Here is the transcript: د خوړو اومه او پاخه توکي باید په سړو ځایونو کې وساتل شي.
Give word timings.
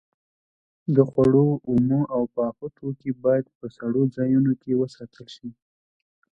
د 0.95 0.97
خوړو 1.09 1.47
اومه 1.69 2.01
او 2.15 2.23
پاخه 2.35 2.67
توکي 2.77 3.11
باید 3.23 3.45
په 3.57 3.65
سړو 3.77 4.01
ځایونو 4.15 4.51
کې 4.61 4.71
وساتل 4.81 5.25
شي. 5.35 5.49